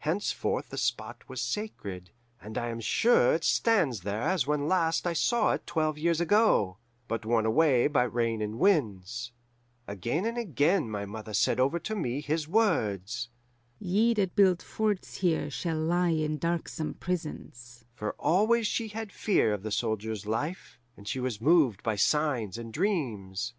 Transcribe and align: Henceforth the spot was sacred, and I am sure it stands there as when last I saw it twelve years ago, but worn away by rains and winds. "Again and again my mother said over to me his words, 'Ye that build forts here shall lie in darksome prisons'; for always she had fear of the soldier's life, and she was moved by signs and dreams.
Henceforth 0.00 0.68
the 0.68 0.76
spot 0.76 1.26
was 1.26 1.40
sacred, 1.40 2.10
and 2.38 2.58
I 2.58 2.68
am 2.68 2.80
sure 2.80 3.32
it 3.32 3.44
stands 3.44 4.02
there 4.02 4.20
as 4.20 4.46
when 4.46 4.68
last 4.68 5.06
I 5.06 5.14
saw 5.14 5.52
it 5.54 5.66
twelve 5.66 5.96
years 5.96 6.20
ago, 6.20 6.76
but 7.08 7.24
worn 7.24 7.46
away 7.46 7.86
by 7.86 8.02
rains 8.02 8.42
and 8.42 8.58
winds. 8.58 9.32
"Again 9.88 10.26
and 10.26 10.36
again 10.36 10.90
my 10.90 11.06
mother 11.06 11.32
said 11.32 11.58
over 11.58 11.78
to 11.78 11.96
me 11.96 12.20
his 12.20 12.46
words, 12.46 13.30
'Ye 13.78 14.12
that 14.12 14.36
build 14.36 14.60
forts 14.60 15.14
here 15.16 15.48
shall 15.48 15.78
lie 15.78 16.10
in 16.10 16.36
darksome 16.36 16.92
prisons'; 17.00 17.86
for 17.94 18.12
always 18.18 18.66
she 18.66 18.88
had 18.88 19.12
fear 19.12 19.54
of 19.54 19.62
the 19.62 19.72
soldier's 19.72 20.26
life, 20.26 20.78
and 20.94 21.08
she 21.08 21.20
was 21.20 21.40
moved 21.40 21.82
by 21.82 21.96
signs 21.96 22.58
and 22.58 22.70
dreams. 22.70 23.54